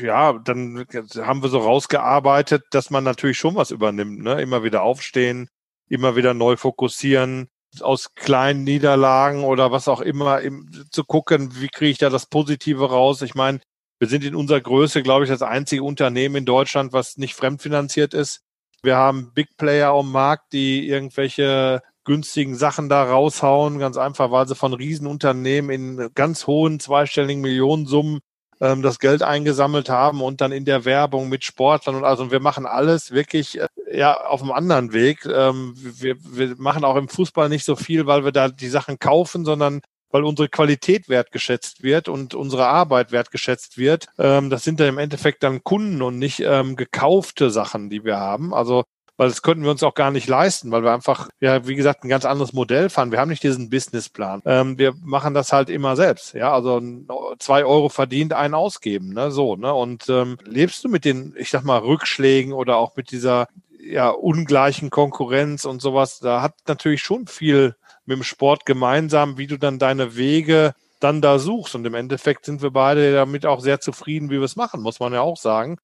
[0.00, 4.40] ja, dann haben wir so rausgearbeitet, dass man natürlich schon was übernimmt, ne?
[4.40, 5.48] Immer wieder aufstehen,
[5.88, 7.48] immer wieder neu fokussieren,
[7.80, 12.26] aus kleinen Niederlagen oder was auch immer im, zu gucken, wie kriege ich da das
[12.26, 13.22] Positive raus.
[13.22, 13.60] Ich meine,
[13.98, 18.14] wir sind in unserer Größe, glaube ich, das einzige Unternehmen in Deutschland, was nicht fremdfinanziert
[18.14, 18.40] ist.
[18.82, 24.46] Wir haben Big Player am Markt, die irgendwelche günstigen Sachen da raushauen, ganz einfach, weil
[24.46, 28.20] sie von Riesenunternehmen in ganz hohen zweistelligen Millionensummen
[28.60, 32.40] ähm, das Geld eingesammelt haben und dann in der Werbung mit Sportlern und also wir
[32.40, 35.24] machen alles wirklich äh, ja auf einem anderen Weg.
[35.24, 38.98] Ähm, wir, wir machen auch im Fußball nicht so viel, weil wir da die Sachen
[38.98, 39.80] kaufen, sondern
[40.14, 44.06] weil unsere Qualität wertgeschätzt wird und unsere Arbeit wertgeschätzt wird.
[44.16, 48.16] Ähm, das sind dann im Endeffekt dann Kunden und nicht ähm, gekaufte Sachen, die wir
[48.16, 48.54] haben.
[48.54, 48.84] Also
[49.16, 52.04] weil das könnten wir uns auch gar nicht leisten, weil wir einfach, ja, wie gesagt,
[52.04, 53.10] ein ganz anderes Modell fahren.
[53.10, 54.42] Wir haben nicht diesen Businessplan.
[54.44, 56.32] Ähm, wir machen das halt immer selbst.
[56.34, 56.80] Ja, also
[57.40, 59.74] zwei Euro verdient, einen ausgeben, ne, so, ne.
[59.74, 63.48] Und ähm, lebst du mit den, ich sag mal, Rückschlägen oder auch mit dieser
[63.80, 67.74] ja, ungleichen Konkurrenz und sowas, da hat natürlich schon viel
[68.06, 71.74] mit dem Sport gemeinsam, wie du dann deine Wege dann da suchst.
[71.74, 75.00] Und im Endeffekt sind wir beide damit auch sehr zufrieden, wie wir es machen, muss
[75.00, 75.76] man ja auch sagen.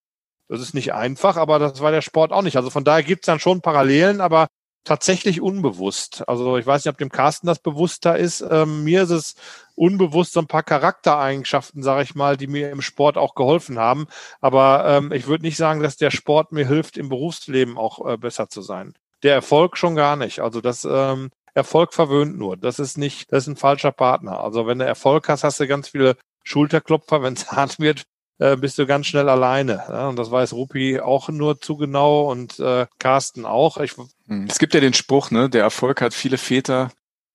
[0.49, 2.57] Das ist nicht einfach, aber das war der Sport auch nicht.
[2.57, 4.49] Also von daher gibt es dann schon Parallelen, aber
[4.85, 6.27] tatsächlich unbewusst.
[6.27, 8.45] Also ich weiß nicht, ob dem Carsten das bewusster ist.
[8.51, 9.35] Ähm, mir ist es
[9.75, 14.07] unbewusst so ein paar Charaktereigenschaften, sage ich mal, die mir im Sport auch geholfen haben.
[14.41, 18.17] Aber ähm, ich würde nicht sagen, dass der Sport mir hilft, im Berufsleben auch äh,
[18.17, 18.95] besser zu sein.
[19.23, 20.41] Der Erfolg schon gar nicht.
[20.41, 22.57] Also das ähm, Erfolg verwöhnt nur.
[22.57, 24.41] Das ist nicht, das ist ein falscher Partner.
[24.41, 27.23] Also wenn du Erfolg hast, hast du ganz viele Schulterklopfer.
[27.23, 28.05] Wenn es hart wird,
[28.39, 29.85] äh, bist du ganz schnell alleine.
[29.89, 30.09] Ja?
[30.09, 33.77] Und das weiß Rupi auch nur zu genau und äh, Carsten auch.
[33.77, 36.91] Ich, hm, es gibt ja den Spruch, ne, der Erfolg hat viele Väter,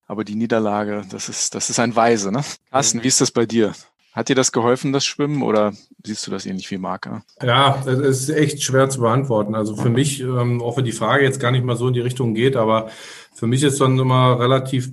[0.08, 2.43] aber die Niederlage, das ist, das ist ein Weise, ne?
[2.71, 3.73] Carsten, wie ist das bei dir?
[4.15, 5.73] Hat dir das geholfen, das Schwimmen, oder
[6.06, 7.25] siehst du das ähnlich wie Marker?
[7.43, 9.56] Ja, es ist echt schwer zu beantworten.
[9.56, 11.99] Also für mich, ähm, auch wenn die Frage jetzt gar nicht mal so in die
[11.99, 12.89] Richtung geht, aber
[13.34, 14.89] für mich ist dann immer relativ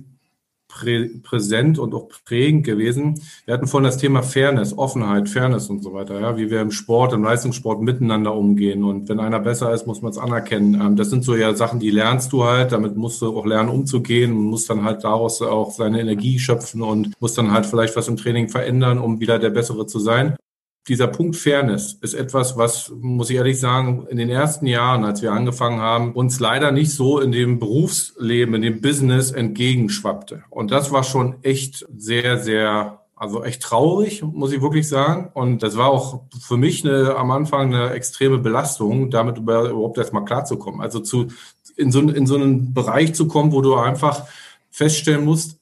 [0.73, 3.21] prä präsent und auch prägend gewesen.
[3.45, 6.71] Wir hatten vorhin das Thema Fairness, Offenheit, Fairness und so weiter, ja, wie wir im
[6.71, 8.83] Sport, im Leistungssport miteinander umgehen.
[8.83, 10.81] Und wenn einer besser ist, muss man es anerkennen.
[10.81, 13.69] Ähm, das sind so ja Sachen, die lernst du halt, damit musst du auch lernen,
[13.69, 17.95] umzugehen und musst dann halt daraus auch seine Energie schöpfen und musst dann halt vielleicht
[17.95, 20.35] was im Training verändern, um wieder der Bessere zu sein
[20.87, 25.21] dieser Punkt Fairness ist etwas, was, muss ich ehrlich sagen, in den ersten Jahren, als
[25.21, 30.43] wir angefangen haben, uns leider nicht so in dem Berufsleben, in dem Business entgegenschwappte.
[30.49, 35.29] Und das war schon echt sehr, sehr also echt traurig, muss ich wirklich sagen.
[35.33, 40.25] Und das war auch für mich eine, am Anfang eine extreme Belastung, damit überhaupt erstmal
[40.25, 40.81] klarzukommen.
[40.81, 41.27] Also zu,
[41.77, 44.25] in so, in so einen Bereich zu kommen, wo du einfach
[44.69, 45.59] feststellen musst,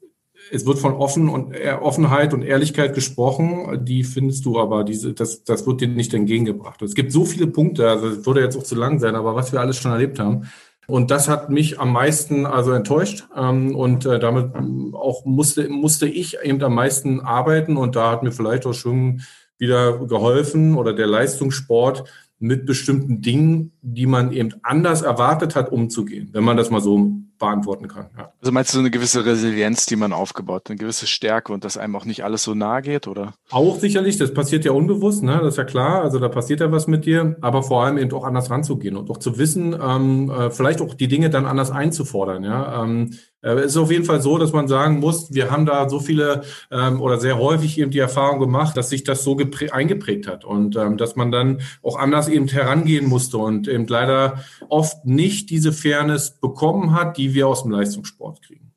[0.51, 5.13] es wird von offen und äh, Offenheit und Ehrlichkeit gesprochen, die findest du aber, diese,
[5.13, 6.81] das, das wird dir nicht entgegengebracht.
[6.81, 9.53] Es gibt so viele Punkte, also es würde jetzt auch zu lang sein, aber was
[9.53, 10.49] wir alles schon erlebt haben.
[10.87, 13.25] Und das hat mich am meisten also enttäuscht.
[13.35, 14.51] Ähm, und äh, damit
[14.93, 17.77] auch musste, musste ich eben am meisten arbeiten.
[17.77, 19.21] Und da hat mir vielleicht auch schon
[19.57, 22.03] wieder geholfen oder der Leistungssport
[22.39, 27.11] mit bestimmten Dingen, die man eben anders erwartet hat, umzugehen, wenn man das mal so
[27.41, 28.09] beantworten kann.
[28.17, 28.31] Ja.
[28.39, 31.77] Also meinst du so eine gewisse Resilienz, die man aufgebaut, eine gewisse Stärke und dass
[31.77, 33.33] einem auch nicht alles so nahe geht, oder?
[33.49, 35.39] Auch sicherlich, das passiert ja unbewusst, ne?
[35.41, 38.13] das ist ja klar, also da passiert ja was mit dir, aber vor allem eben
[38.13, 41.71] auch anders ranzugehen und auch zu wissen, ähm, äh, vielleicht auch die Dinge dann anders
[41.71, 42.43] einzufordern.
[42.43, 42.83] Ja?
[42.83, 43.15] Ähm, äh,
[43.49, 46.43] es ist auf jeden Fall so, dass man sagen muss, wir haben da so viele
[46.69, 49.37] ähm, oder sehr häufig eben die Erfahrung gemacht, dass sich das so
[49.71, 54.43] eingeprägt hat und ähm, dass man dann auch anders eben herangehen musste und eben leider
[54.69, 58.71] oft nicht diese Fairness bekommen hat, die wir aus dem Leistungssport kriegen.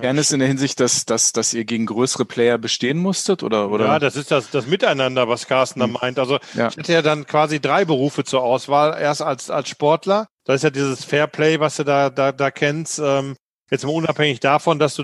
[0.00, 3.70] Fairness in der Hinsicht, dass, dass, dass ihr gegen größere Player bestehen musstet, oder?
[3.70, 3.86] oder?
[3.86, 5.96] Ja, das ist das, das Miteinander, was Carsten da hm.
[6.00, 6.18] meint.
[6.18, 6.68] Also ja.
[6.68, 9.00] ich hatte ja dann quasi drei Berufe zur Auswahl.
[9.00, 12.98] Erst als, als Sportler, da ist ja dieses Fairplay, was du da, da, da kennst.
[12.98, 13.36] Ähm,
[13.70, 15.02] Jetzt mal unabhängig davon, dass du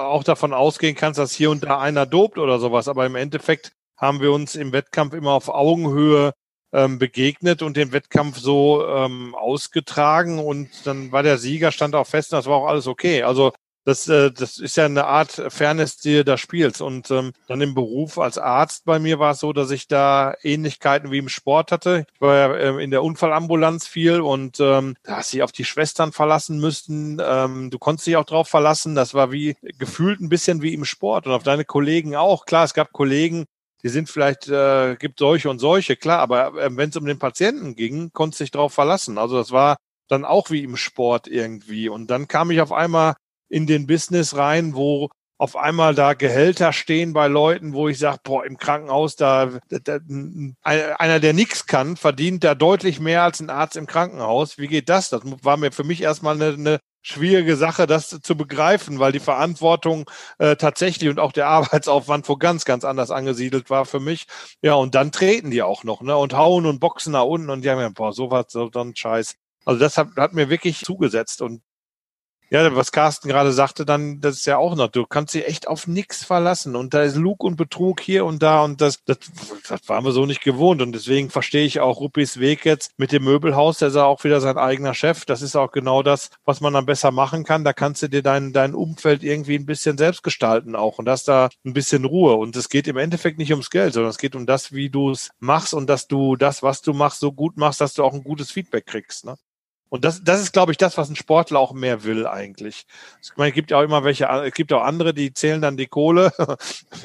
[0.00, 2.88] auch davon ausgehen kannst, dass hier und da einer dobt oder sowas.
[2.88, 6.32] Aber im Endeffekt haben wir uns im Wettkampf immer auf Augenhöhe
[6.72, 12.06] ähm, begegnet und den Wettkampf so ähm, ausgetragen und dann war der Sieger, stand auch
[12.06, 13.22] fest und das war auch alles okay.
[13.22, 13.52] Also
[13.84, 16.82] das, äh, das ist ja eine Art Fairness, die du da spielst.
[16.82, 20.34] Und ähm, dann im Beruf als Arzt bei mir war es so, dass ich da
[20.42, 22.06] Ähnlichkeiten wie im Sport hatte.
[22.12, 25.64] Ich war ja ähm, in der Unfallambulanz viel und ähm, da hast dich auf die
[25.64, 27.20] Schwestern verlassen müssen.
[27.22, 28.94] Ähm, du konntest dich auch drauf verlassen.
[28.94, 32.44] Das war wie gefühlt ein bisschen wie im Sport und auf deine Kollegen auch.
[32.46, 33.46] Klar, es gab Kollegen,
[33.82, 37.18] die sind vielleicht, äh, gibt solche und solche, klar, aber äh, wenn es um den
[37.18, 39.16] Patienten ging, konntest du dich drauf verlassen.
[39.16, 39.76] Also das war
[40.08, 41.88] dann auch wie im Sport irgendwie.
[41.88, 43.14] Und dann kam ich auf einmal
[43.50, 45.10] in den Business rein, wo
[45.40, 49.98] auf einmal da Gehälter stehen bei Leuten, wo ich sage, boah, im Krankenhaus, da, da,
[50.62, 54.58] einer, der nichts kann, verdient da deutlich mehr als ein Arzt im Krankenhaus.
[54.58, 55.08] Wie geht das?
[55.08, 59.18] Das war mir für mich erstmal eine, eine schwierige Sache, das zu begreifen, weil die
[59.18, 64.26] Verantwortung äh, tatsächlich und auch der Arbeitsaufwand wo ganz, ganz anders angesiedelt war für mich.
[64.60, 67.62] Ja, und dann treten die auch noch, ne, und hauen und boxen nach unten und
[67.62, 69.36] die haben ja, boah, sowas, so dann Scheiß.
[69.64, 71.62] Also das hat, hat mir wirklich zugesetzt und
[72.50, 75.68] ja, was Carsten gerade sagte, dann, das ist ja auch noch, du kannst dich echt
[75.68, 76.74] auf nichts verlassen.
[76.74, 79.18] Und da ist Lug und Betrug hier und da und das, das,
[79.68, 80.82] das waren wir so nicht gewohnt.
[80.82, 84.40] Und deswegen verstehe ich auch Ruppis Weg jetzt mit dem Möbelhaus, der ist auch wieder
[84.40, 85.24] sein eigener Chef.
[85.24, 87.62] Das ist auch genau das, was man dann besser machen kann.
[87.62, 90.98] Da kannst du dir dein, dein Umfeld irgendwie ein bisschen selbst gestalten auch.
[90.98, 92.34] Und hast da ein bisschen Ruhe.
[92.34, 95.10] Und es geht im Endeffekt nicht ums Geld, sondern es geht um das, wie du
[95.12, 98.12] es machst und dass du das, was du machst, so gut machst, dass du auch
[98.12, 99.24] ein gutes Feedback kriegst.
[99.24, 99.36] Ne?
[99.90, 102.86] Und das, das ist, glaube ich, das, was ein Sportler auch mehr will eigentlich.
[103.22, 105.76] Ich meine, es gibt ja auch immer welche, es gibt auch andere, die zählen dann
[105.76, 106.32] die Kohle.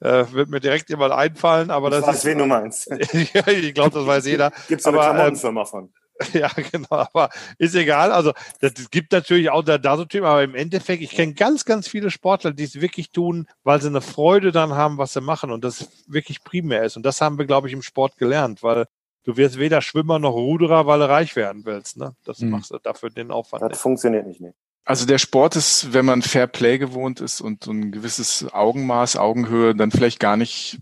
[0.00, 2.24] äh, wird mir direkt jemand einfallen, aber ich das weiß, ist.
[2.24, 2.86] wen du meinst.
[3.34, 4.52] ja, ich glaube, das weiß jeder.
[4.68, 5.92] Gibt es eine aber, Klamottenfirma von.
[6.32, 8.12] Ja, genau, aber ist egal.
[8.12, 11.64] Also das gibt natürlich auch da, da so Typen, aber im Endeffekt, ich kenne ganz,
[11.64, 15.20] ganz viele Sportler, die es wirklich tun, weil sie eine Freude dann haben, was sie
[15.20, 16.96] machen und das wirklich primär ist.
[16.96, 18.86] Und das haben wir, glaube ich, im Sport gelernt, weil
[19.24, 21.96] du wirst weder Schwimmer noch Ruderer, weil du reich werden willst.
[21.96, 22.14] Ne?
[22.24, 22.50] Das mhm.
[22.50, 23.62] machst du dafür den Aufwand.
[23.62, 23.80] Das nicht.
[23.80, 24.54] funktioniert nicht mehr.
[24.84, 29.74] Also der Sport ist, wenn man Fair Play gewohnt ist und ein gewisses Augenmaß, Augenhöhe,
[29.76, 30.80] dann vielleicht gar nicht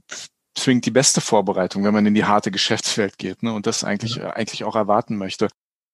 [0.55, 3.53] zwingend die beste Vorbereitung, wenn man in die harte Geschäftswelt geht ne?
[3.53, 4.31] und das eigentlich, ja.
[4.31, 5.49] eigentlich auch erwarten möchte.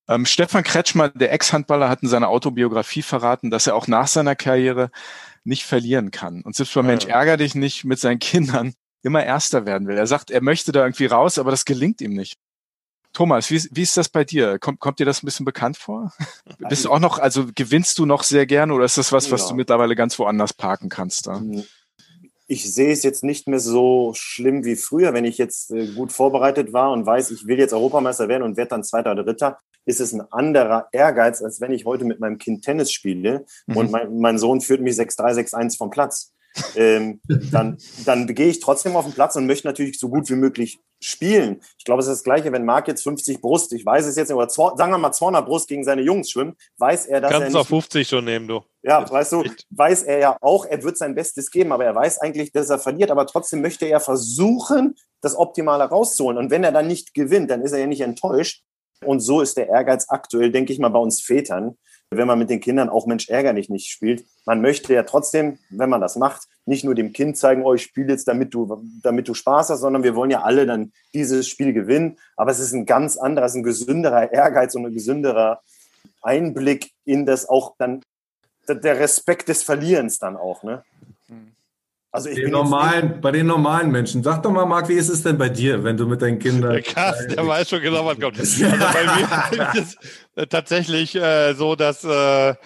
[0.08, 4.36] Ähm, Stefan Kretschmer, der Ex-Handballer, hat in seiner Autobiografie verraten, dass er auch nach seiner
[4.36, 4.90] Karriere
[5.42, 6.42] nicht verlieren kann.
[6.42, 6.86] Und selbst bei ja.
[6.86, 8.74] Mensch ärger dich nicht mit seinen Kindern
[9.06, 9.96] immer Erster werden will.
[9.96, 12.36] Er sagt, er möchte da irgendwie raus, aber das gelingt ihm nicht.
[13.12, 14.58] Thomas, wie, wie ist das bei dir?
[14.58, 16.12] Kommt, kommt dir das ein bisschen bekannt vor?
[16.68, 19.42] Bist du auch noch, also gewinnst du noch sehr gerne oder ist das was, was
[19.42, 19.48] ja.
[19.48, 21.38] du mittlerweile ganz woanders parken kannst da?
[21.38, 21.64] Mhm.
[22.48, 26.12] Ich sehe es jetzt nicht mehr so schlimm wie früher, wenn ich jetzt äh, gut
[26.12, 29.58] vorbereitet war und weiß, ich will jetzt Europameister werden und werde dann Zweiter oder Dritter,
[29.84, 33.76] ist es ein anderer Ehrgeiz, als wenn ich heute mit meinem Kind Tennis spiele mhm.
[33.76, 36.34] und mein, mein Sohn führt mich 6-3, 6-1 vom Platz
[36.74, 40.36] ähm, dann, dann gehe ich trotzdem auf den Platz und möchte natürlich so gut wie
[40.36, 41.60] möglich spielen.
[41.78, 44.28] Ich glaube, es ist das Gleiche, wenn Marc jetzt 50 Brust, ich weiß es jetzt
[44.28, 47.42] nicht, oder sagen wir mal 200 Brust gegen seine Jungs schwimmt, weiß er, dass Kannst
[47.42, 47.54] er nicht...
[47.56, 48.62] Kannst auch 50 schon nehmen, du.
[48.82, 52.18] Ja, weißt du, weiß er ja auch, er wird sein Bestes geben, aber er weiß
[52.18, 56.38] eigentlich, dass er verliert, aber trotzdem möchte er versuchen, das Optimale rauszuholen.
[56.38, 58.62] Und wenn er dann nicht gewinnt, dann ist er ja nicht enttäuscht.
[59.04, 61.76] Und so ist der Ehrgeiz aktuell, denke ich mal, bei uns Vätern
[62.10, 64.24] wenn man mit den Kindern auch Mensch ärgerlich nicht spielt.
[64.44, 67.82] Man möchte ja trotzdem, wenn man das macht, nicht nur dem Kind zeigen, oh, ich
[67.82, 71.48] spiele jetzt, damit du, damit du Spaß hast, sondern wir wollen ja alle dann dieses
[71.48, 72.18] Spiel gewinnen.
[72.36, 75.60] Aber es ist ein ganz anderer, es ist ein gesünderer Ehrgeiz und ein gesünderer
[76.22, 78.02] Einblick in das auch dann,
[78.68, 80.84] der Respekt des Verlierens dann auch, ne?
[82.16, 84.22] Also ich den normalen, bei den normalen Menschen.
[84.22, 86.72] Sag doch mal, Marc, wie ist es denn bei dir, wenn du mit deinen Kindern.
[86.72, 88.40] Der Carsten, der weiß schon genau, was kommt.
[88.40, 89.98] Also bei mir ist
[90.34, 92.56] es tatsächlich äh, so, dass äh, ja.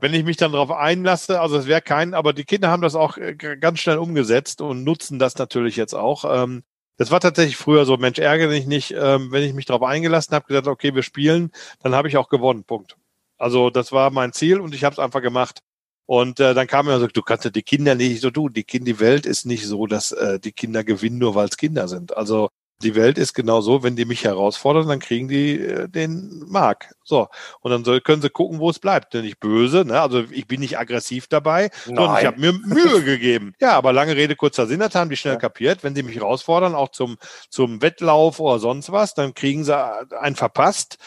[0.00, 2.94] wenn ich mich dann darauf einlasse, also es wäre kein, aber die Kinder haben das
[2.94, 6.24] auch äh, ganz schnell umgesetzt und nutzen das natürlich jetzt auch.
[6.24, 6.62] Ähm,
[6.96, 10.36] das war tatsächlich früher so, Mensch, ärgere dich nicht, ähm, wenn ich mich darauf eingelassen
[10.36, 11.50] habe, gesagt, okay, wir spielen,
[11.82, 12.62] dann habe ich auch gewonnen.
[12.62, 12.96] Punkt.
[13.38, 15.62] Also das war mein Ziel und ich habe es einfach gemacht.
[16.10, 18.52] Und äh, dann kam er und sagte, du kannst ja die Kinder nicht so tun.
[18.52, 21.56] Die, kind, die Welt ist nicht so, dass äh, die Kinder gewinnen, nur weil es
[21.56, 22.16] Kinder sind.
[22.16, 22.48] Also
[22.82, 26.96] die Welt ist genau so, wenn die mich herausfordern, dann kriegen die äh, den Mark.
[27.04, 27.28] So.
[27.60, 29.14] Und dann soll, können sie gucken, wo es bleibt.
[29.14, 30.00] Denn nicht böse, ne?
[30.00, 31.94] Also ich bin nicht aggressiv dabei, Nein.
[31.94, 33.54] sondern ich habe mir Mühe gegeben.
[33.60, 35.38] Ja, aber lange Rede, kurzer Sinn, das haben die schnell ja.
[35.38, 35.84] kapiert.
[35.84, 37.18] Wenn sie mich herausfordern, auch zum,
[37.50, 39.76] zum Wettlauf oder sonst was, dann kriegen sie
[40.20, 40.98] einen verpasst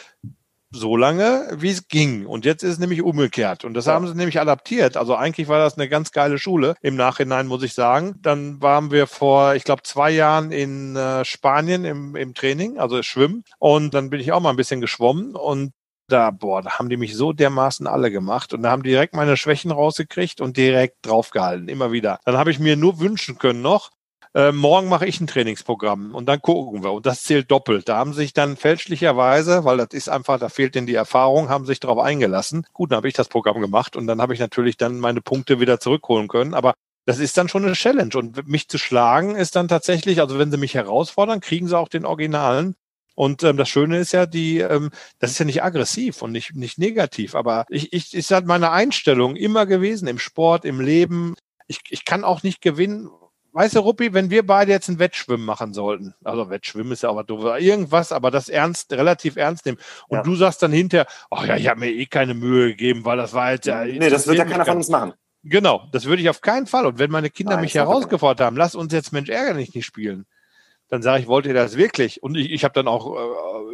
[0.73, 2.25] so lange, wie es ging.
[2.25, 3.63] Und jetzt ist es nämlich umgekehrt.
[3.63, 4.97] Und das haben sie nämlich adaptiert.
[4.97, 6.75] Also eigentlich war das eine ganz geile Schule.
[6.81, 8.15] Im Nachhinein muss ich sagen.
[8.21, 13.01] Dann waren wir vor, ich glaube, zwei Jahren in äh, Spanien im, im Training, also
[13.03, 13.43] Schwimmen.
[13.59, 15.71] Und dann bin ich auch mal ein bisschen geschwommen und
[16.07, 19.15] da, boah, da haben die mich so dermaßen alle gemacht und da haben die direkt
[19.15, 22.19] meine Schwächen rausgekriegt und direkt draufgehalten, immer wieder.
[22.25, 23.89] Dann habe ich mir nur wünschen können noch,
[24.35, 26.91] äh, morgen mache ich ein Trainingsprogramm und dann gucken wir.
[26.91, 27.87] Und das zählt doppelt.
[27.87, 31.65] Da haben sich dann fälschlicherweise, weil das ist einfach, da fehlt denn die Erfahrung, haben
[31.65, 32.65] sich darauf eingelassen.
[32.73, 35.59] Gut, dann habe ich das Programm gemacht und dann habe ich natürlich dann meine Punkte
[35.59, 36.53] wieder zurückholen können.
[36.53, 36.73] Aber
[37.05, 38.15] das ist dann schon eine Challenge.
[38.15, 41.89] Und mich zu schlagen ist dann tatsächlich, also wenn sie mich herausfordern, kriegen sie auch
[41.89, 42.75] den Originalen.
[43.15, 46.55] Und ähm, das Schöne ist ja, die, ähm, das ist ja nicht aggressiv und nicht,
[46.55, 51.35] nicht negativ, aber ich, ich ist halt meine Einstellung immer gewesen im Sport, im Leben.
[51.67, 53.09] Ich, ich kann auch nicht gewinnen.
[53.55, 57.09] Weißt du, Ruppi, wenn wir beide jetzt ein Wettschwimmen machen sollten, also Wettschwimmen ist ja
[57.09, 59.77] aber doof, irgendwas, aber das ernst, relativ ernst nehmen.
[60.07, 60.23] Und ja.
[60.23, 63.33] du sagst dann hinterher, ach ja, ich habe mir eh keine Mühe gegeben, weil das
[63.33, 63.85] war halt ja.
[63.85, 65.13] Nee, das wird ja keiner von uns machen.
[65.43, 66.87] Genau, das würde ich auf keinen Fall.
[66.87, 70.25] Und wenn meine Kinder Nein, mich herausgefordert haben, lass uns jetzt Mensch ärgerlich nicht spielen,
[70.87, 72.23] dann sage ich, wollt ihr das wirklich?
[72.23, 73.17] Und ich, ich habe dann auch, äh,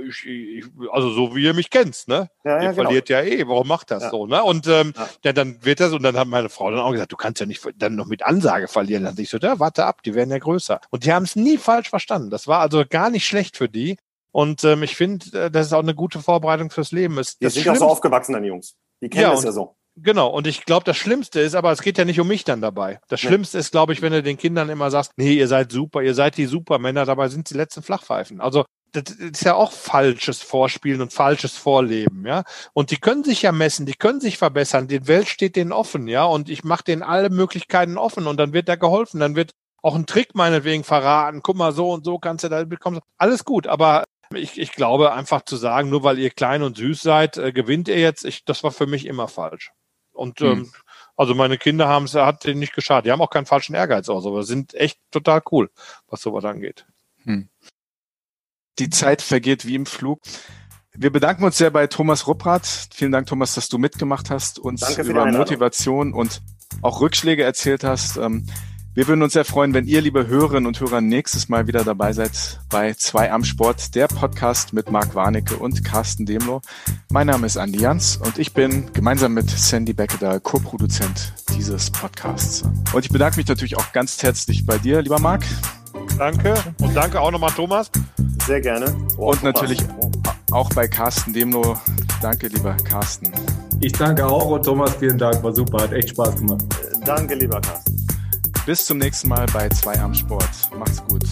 [0.02, 2.30] ich, ich, also so wie ihr mich kennt, ne?
[2.44, 2.84] Ja, ja, ihr genau.
[2.84, 4.10] verliert ja eh, warum macht das ja.
[4.10, 4.44] so, ne?
[4.44, 5.34] Und ähm, ja.
[5.34, 7.68] dann wird das, und dann hat meine Frau dann auch gesagt, du kannst ja nicht
[7.78, 9.04] dann noch mit Ansage verlieren.
[9.04, 10.82] Dann ich so, ja, warte ab, die werden ja größer.
[10.90, 12.30] Und die haben es nie falsch verstanden.
[12.30, 13.98] Das war also gar nicht schlecht für die.
[14.32, 17.18] Und ähm, ich finde, äh, das ist auch eine gute Vorbereitung fürs Leben.
[17.18, 18.76] Ist die sind auch so aufgewachsen, dann Jungs.
[19.02, 19.76] Die kennen ja, das ja so.
[20.02, 22.62] Genau, und ich glaube, das Schlimmste ist, aber es geht ja nicht um mich dann
[22.62, 23.00] dabei.
[23.10, 23.30] Das ja.
[23.30, 26.14] Schlimmste ist, glaube ich, wenn du den Kindern immer sagst, nee, ihr seid super, ihr
[26.14, 28.40] seid die Supermänner, dabei sind die letzten Flachpfeifen.
[28.40, 32.44] Also das ist ja auch falsches Vorspielen und falsches Vorleben, ja.
[32.74, 34.88] Und die können sich ja messen, die können sich verbessern.
[34.88, 36.26] Die Welt steht denen offen, ja.
[36.26, 39.20] Und ich mache denen alle Möglichkeiten offen und dann wird da geholfen.
[39.20, 41.42] Dann wird auch ein Trick meinetwegen verraten.
[41.44, 43.00] Guck mal, so und so kannst du da bekommen.
[43.18, 47.02] Alles gut, aber ich, ich glaube einfach zu sagen, nur weil ihr klein und süß
[47.02, 48.26] seid, äh, gewinnt ihr jetzt.
[48.26, 49.72] Ich, das war für mich immer falsch.
[50.12, 50.48] Und hm.
[50.48, 50.72] ähm,
[51.16, 53.06] also meine Kinder haben es, hat denen nicht geschadet.
[53.06, 55.70] Die haben auch keinen falschen Ehrgeiz aus, aber sind echt total cool,
[56.08, 56.86] was sowas angeht.
[57.24, 57.50] Hm.
[58.80, 60.22] Die Zeit vergeht wie im Flug.
[60.94, 62.90] Wir bedanken uns sehr bei Thomas Rupprath.
[62.94, 66.42] Vielen Dank, Thomas, dass du mitgemacht hast, uns über Motivation und
[66.82, 68.18] auch Rückschläge erzählt hast.
[68.18, 68.46] Ähm,
[68.96, 72.12] wir würden uns sehr freuen, wenn ihr, liebe Hörerinnen und Hörer, nächstes Mal wieder dabei
[72.12, 76.62] seid bei 2 am Sport, der Podcast mit Marc Warnecke und Carsten Demlo.
[77.12, 82.64] Mein Name ist Andi Jans und ich bin gemeinsam mit Sandy Beckedahl Co-Produzent dieses Podcasts.
[82.92, 85.44] Und ich bedanke mich natürlich auch ganz herzlich bei dir, lieber Marc.
[86.18, 87.90] Danke und danke auch nochmal Thomas.
[88.46, 88.96] Sehr gerne.
[89.18, 89.80] Oh, und natürlich
[90.52, 91.78] auch bei Carsten Demlo.
[92.22, 93.32] Danke, lieber Carsten.
[93.80, 96.64] Ich danke auch und Thomas, vielen Dank, war super, hat echt Spaß gemacht.
[97.06, 98.08] Danke, lieber Carsten.
[98.66, 100.50] Bis zum nächsten Mal bei 2 am Sport.
[100.78, 101.24] Macht's gut.